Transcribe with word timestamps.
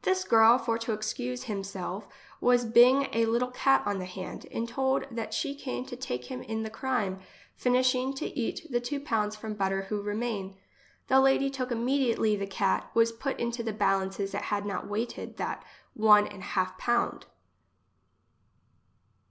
This 0.00 0.24
girl, 0.24 0.56
for 0.56 0.78
to 0.78 0.94
excuse 0.94 1.42
him 1.42 1.62
selve, 1.62 2.08
was 2.40 2.64
bing 2.64 3.06
a 3.12 3.26
little 3.26 3.50
cat 3.50 3.82
on 3.84 3.98
the 3.98 4.06
hand, 4.06 4.46
and 4.50 4.66
told 4.66 5.04
that 5.10 5.34
she 5.34 5.54
came 5.54 5.84
to 5.84 5.94
take 5.94 6.24
him 6.30 6.40
in 6.40 6.62
the 6.62 6.70
crime, 6.70 7.20
finishing 7.54 8.14
to 8.14 8.24
eat 8.28 8.66
the 8.70 8.80
two 8.80 8.98
pounds 8.98 9.36
from 9.36 9.52
butter 9.52 9.82
who 9.90 10.00
remain. 10.00 10.56
The 11.08 11.20
Lady 11.20 11.50
took 11.50 11.70
immediately 11.70 12.34
the 12.34 12.46
cat, 12.46 12.90
was 12.94 13.12
put 13.12 13.38
into 13.38 13.62
the 13.62 13.74
balances 13.74 14.32
it 14.32 14.44
had 14.44 14.64
not 14.64 14.88
weighted 14.88 15.36
that 15.36 15.62
one 15.92 16.26
an 16.28 16.40
half 16.40 16.78
pound. 16.78 17.26